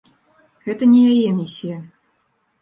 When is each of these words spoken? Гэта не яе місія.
Гэта 0.67 0.87
не 0.93 1.01
яе 1.11 1.29
місія. 1.41 1.77